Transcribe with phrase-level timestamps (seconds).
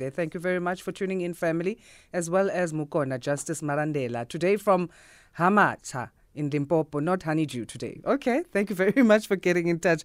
[0.00, 1.76] Thank you very much for tuning in, family,
[2.12, 4.28] as well as Mukona Justice Marandela.
[4.28, 4.90] Today from
[5.36, 8.00] Hamacha in Limpopo, not Honeydew today.
[8.04, 10.04] Okay, thank you very much for getting in touch.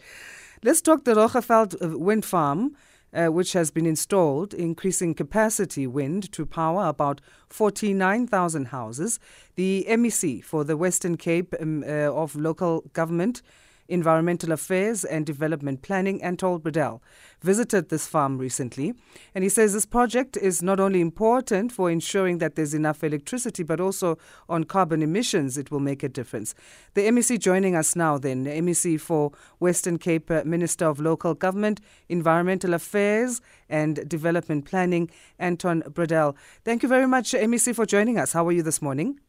[0.64, 2.76] Let's talk the Roggeveld uh, wind farm.
[3.16, 9.20] Uh, which has been installed, increasing capacity wind to power about 49,000 houses.
[9.54, 13.44] The MEC for the Western Cape um, uh, of Local Government
[13.88, 17.02] Environmental Affairs and Development Planning, Anton Bredell,
[17.42, 18.94] visited this farm recently.
[19.36, 23.64] And he says this project is not only important for ensuring that there's enough electricity,
[23.64, 26.56] but also on carbon emissions, it will make a difference.
[26.94, 31.34] The MEC joining us now, then, the MEC for Western Cape, uh, Minister of Local
[31.34, 36.36] Government, Environmental Affairs and Development Planning, Anton Bredell.
[36.64, 38.34] Thank you very much, MEC, for joining us.
[38.34, 39.20] How are you this morning?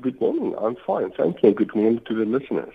[0.00, 0.54] Good morning.
[0.60, 1.12] I'm fine.
[1.16, 1.52] Thank you.
[1.52, 2.72] Good morning to the listeners.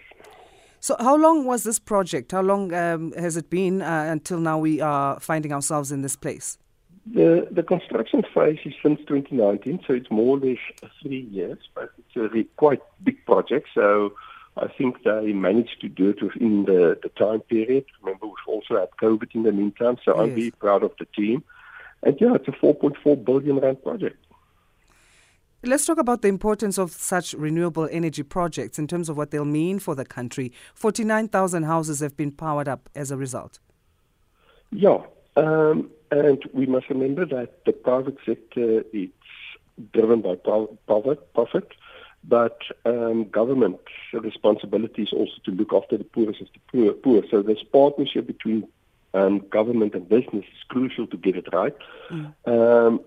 [0.83, 2.31] So, how long was this project?
[2.31, 6.15] How long um, has it been uh, until now we are finding ourselves in this
[6.15, 6.57] place?
[7.05, 10.57] The the construction phase is since 2019, so it's more or less
[11.03, 13.67] three years, but it's a quite big project.
[13.75, 14.13] So,
[14.57, 17.85] I think they managed to do it within the, the time period.
[18.01, 20.19] Remember, we've also had COVID in the meantime, so yes.
[20.19, 21.43] I'm very proud of the team.
[22.01, 24.17] And yeah, it's a 4.4 billion rand project.
[25.63, 29.45] Let's talk about the importance of such renewable energy projects in terms of what they'll
[29.45, 30.51] mean for the country.
[30.73, 33.59] 49,000 houses have been powered up as a result.
[34.71, 35.03] Yeah,
[35.35, 39.09] um, and we must remember that the private sector is
[39.93, 41.67] driven by profit, profit
[42.23, 43.79] but um, government
[44.13, 46.93] responsibility is also to look after the poorest of the poor.
[46.93, 47.23] poor.
[47.29, 48.67] So this partnership between
[49.13, 51.75] um, government and business is crucial to get it right.
[52.09, 52.33] Mm.
[52.45, 52.99] Um,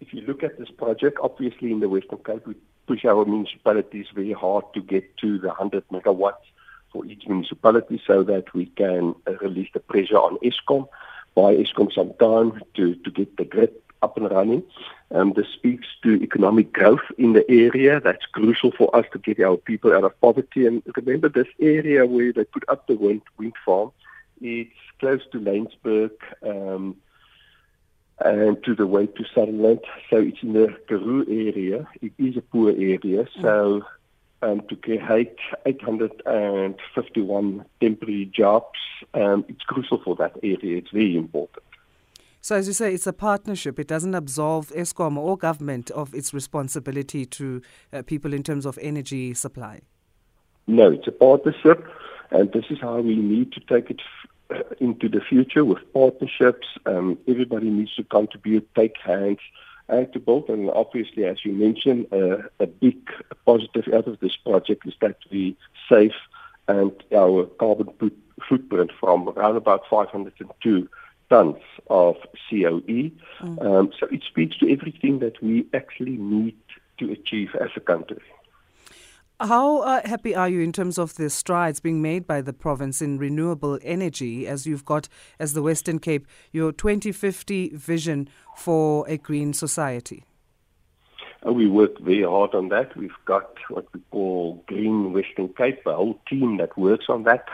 [0.00, 2.54] if you look at this project, obviously in the Western Cape, we
[2.86, 6.46] push our municipalities very hard to get to the 100 megawatts
[6.92, 10.88] for each municipality so that we can uh, release the pressure on Eskom,
[11.34, 14.62] buy Eskom some time to, to get the grid up and running.
[15.10, 18.00] Um, this speaks to economic growth in the area.
[18.00, 20.66] That's crucial for us to get our people out of poverty.
[20.66, 23.90] And remember, this area where they put up the wind, wind farm,
[24.40, 24.70] it's
[25.00, 26.10] close to Laingsburg,
[26.42, 26.96] um,
[28.24, 29.80] and to the way to Sutherland.
[30.10, 31.86] So it's in the Karoo area.
[32.02, 33.24] It is a poor area.
[33.24, 33.42] Mm.
[33.42, 33.82] So
[34.42, 35.36] um, to create
[35.66, 38.78] 851 temporary jobs,
[39.14, 40.78] um, it's crucial for that area.
[40.78, 41.64] It's very important.
[42.40, 43.78] So, as you say, it's a partnership.
[43.80, 47.60] It doesn't absolve Eskom or government of its responsibility to
[47.92, 49.80] uh, people in terms of energy supply.
[50.66, 51.84] No, it's a partnership,
[52.30, 54.00] and this is how we need to take it
[54.54, 56.66] uh, into the future with partnerships.
[56.86, 59.40] Um, everybody needs to contribute, take hands,
[59.88, 60.48] and to build.
[60.48, 62.98] And obviously, as you mentioned, uh, a big
[63.46, 65.56] positive out of this project is that we
[65.88, 66.12] save
[66.68, 67.88] and our carbon
[68.46, 70.88] footprint from around about 502
[71.30, 71.56] tons
[71.88, 72.16] of
[72.48, 73.10] COE.
[73.40, 73.62] Mm.
[73.62, 76.56] Um, so it speaks to everything that we actually need
[76.98, 78.20] to achieve as a country.
[79.40, 83.00] How uh, happy are you in terms of the strides being made by the province
[83.00, 89.16] in renewable energy as you've got, as the Western Cape, your 2050 vision for a
[89.16, 90.24] green society?
[91.46, 92.96] Uh, we work very hard on that.
[92.96, 97.46] We've got what we call Green Western Cape, a whole team that works on that.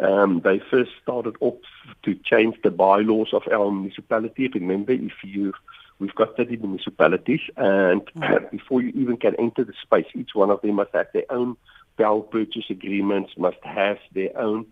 [0.00, 1.58] Um, they first started off
[2.04, 4.46] to change the bylaws of our municipality.
[4.54, 5.52] Remember, if you
[5.98, 8.50] We've got 30 municipalities, and mm.
[8.50, 11.56] before you even can enter the space, each one of them must have their own
[11.96, 14.66] power purchase agreements, must have their own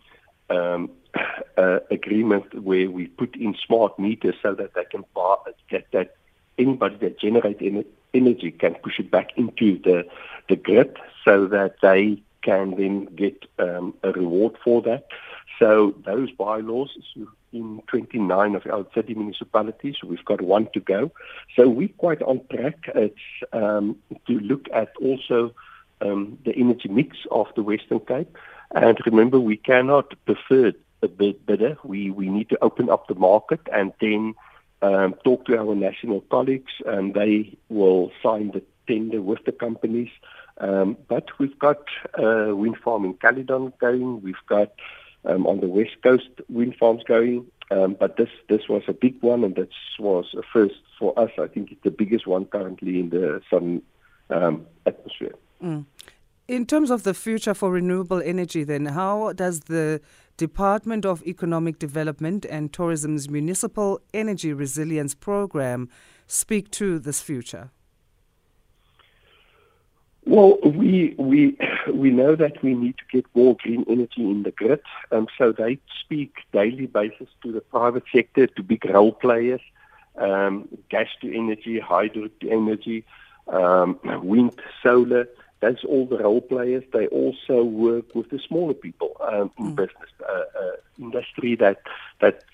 [0.50, 0.90] um,
[1.56, 5.36] uh, agreement where we put in smart meters so that they can buy,
[5.70, 6.16] that, that
[6.58, 7.62] anybody that generates
[8.14, 10.04] energy can push it back into the,
[10.48, 15.06] the grid so that they can then get um, a reward for that.
[15.58, 16.90] So those bylaws
[17.52, 19.96] in 29 of our 30 municipalities.
[20.04, 21.12] We've got one to go.
[21.56, 23.14] So we're quite on track it's,
[23.52, 23.96] um,
[24.26, 25.54] to look at also
[26.00, 28.36] um, the energy mix of the Western Cape.
[28.74, 31.76] And remember, we cannot prefer a bit bidder.
[31.84, 34.34] We, we need to open up the market and then
[34.80, 40.10] um, talk to our national colleagues, and they will sign the tender with the companies.
[40.58, 41.82] Um, but we've got
[42.18, 44.22] uh, wind farm in Caledon going.
[44.22, 44.72] We've got
[45.24, 47.46] um, on the west coast wind farms going.
[47.70, 51.30] Um, but this this was a big one, and this was a first for us.
[51.38, 53.82] I think it's the biggest one currently in the southern
[54.30, 55.34] um, atmosphere.
[55.62, 55.86] Mm.
[56.48, 60.00] In terms of the future for renewable energy, then, how does the
[60.36, 65.88] Department of Economic Development and Tourism's Municipal Energy Resilience Program
[66.26, 67.70] speak to this future?
[70.24, 71.58] Well, we we
[71.92, 74.80] we know that we need to get more green energy in the grid,
[75.10, 79.60] um, so they speak daily basis to the private sector, to big role players,
[80.16, 83.04] um, gas to energy, hydro to energy,
[83.48, 84.52] um, wind,
[84.82, 85.28] solar.
[85.58, 86.84] That's all the role players.
[86.92, 89.76] They also work with the smaller people um, in mm.
[89.76, 91.82] business uh, uh, industry that
[92.20, 92.44] that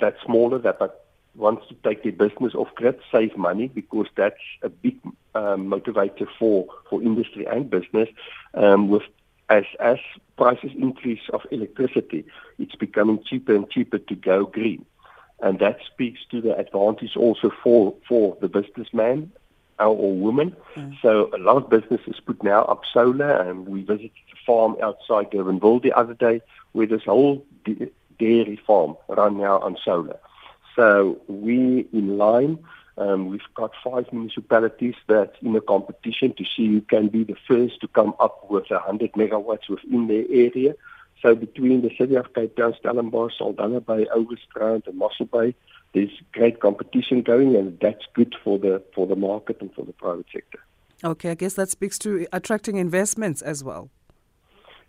[0.00, 1.07] that's smaller that but
[1.38, 4.98] wants to take their business off grid, save money because that's a big
[5.34, 8.08] um, motivator for for industry and business.
[8.54, 9.04] Um, with
[9.48, 9.98] as as
[10.36, 12.26] prices increase of electricity,
[12.58, 14.84] it's becoming cheaper and cheaper to go green,
[15.40, 19.32] and that speaks to the advantage also for for the businessman
[19.78, 20.56] or woman.
[20.76, 21.00] Mm.
[21.00, 25.30] So a lot of businesses put now up solar, and we visited a farm outside
[25.30, 26.40] Durbanville the other day
[26.72, 27.46] where this whole
[28.18, 30.18] dairy farm run now on solar.
[30.78, 32.64] So we in line.
[32.98, 37.34] Um, we've got five municipalities that's in a competition to see who can be the
[37.48, 40.76] first to come up with 100 megawatts within their area.
[41.20, 45.52] So between the city of Cape Town, Stellenbosch, Saldanha Bay, Overstrand, and Mossel Bay,
[45.94, 49.92] there's great competition going, and that's good for the for the market and for the
[49.92, 50.60] private sector.
[51.02, 53.90] Okay, I guess that speaks to attracting investments as well.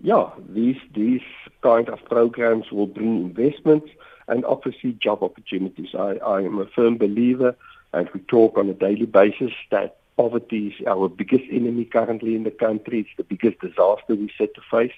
[0.02, 1.24] Yeah, these these
[1.64, 3.90] kind of programs will bring investments
[4.30, 5.90] and obviously job opportunities.
[5.94, 7.56] I, I am a firm believer,
[7.94, 12.44] and we talk on a daily basis that poverty is our biggest enemy currently in
[12.44, 13.02] the country.
[13.02, 14.94] It's the biggest disaster we set to face.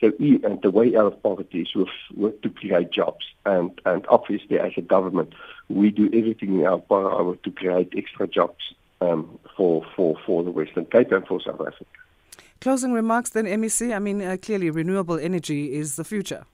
[0.00, 3.24] So, and the way out of poverty is with, with to create jobs.
[3.46, 5.32] And, and obviously, as a government,
[5.68, 10.50] we do everything in our power to create extra jobs um, for, for, for the
[10.50, 11.86] Western Cape and for South Africa.
[12.60, 13.94] Closing remarks then, MEC.
[13.94, 16.44] I mean, uh, clearly, renewable energy is the future.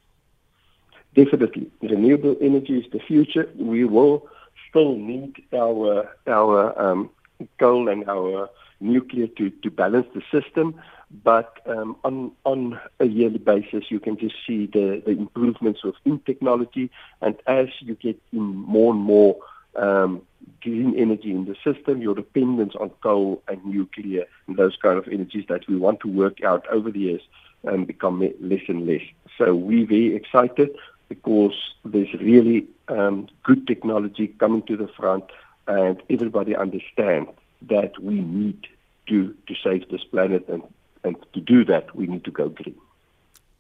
[1.15, 3.49] Definitely, renewable energy is the future.
[3.57, 4.29] We will
[4.69, 7.11] still need our our um,
[7.59, 8.49] coal and our
[8.81, 10.81] nuclear to, to balance the system,
[11.23, 16.19] but um, on on a yearly basis, you can just see the, the improvements within
[16.21, 19.37] technology, and as you get more and more
[19.77, 20.23] um,
[20.63, 25.09] green energy in the system, your dependence on coal and nuclear and those kind of
[25.09, 27.23] energies that we want to work out over the years
[27.69, 29.03] um, become less and less.
[29.39, 30.71] So we're very excited
[31.15, 35.25] because there's really um, good technology coming to the front,
[35.67, 37.31] and everybody understands
[37.75, 38.61] that we need
[39.09, 40.63] to to save this planet, and
[41.05, 42.79] and to do that we need to go green.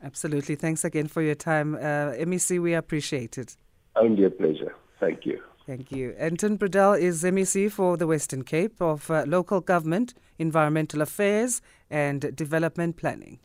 [0.03, 0.57] Absolutely.
[0.57, 2.59] Thanks again for your time, uh, MEC.
[2.61, 3.57] We appreciate it.
[3.95, 4.75] Only a pleasure.
[4.99, 5.39] Thank you.
[5.67, 6.15] Thank you.
[6.19, 11.61] Anton Bredell is MEC for the Western Cape of uh, Local Government, Environmental Affairs
[11.91, 13.39] and Development Planning.